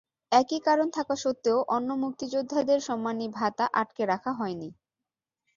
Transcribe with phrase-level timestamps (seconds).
[0.31, 4.69] একই কারণ থাকা সত্ত্বেও অন্য মুক্তিযোদ্ধাদের সম্মানী ভাতা আটকে রাখা হয়নি।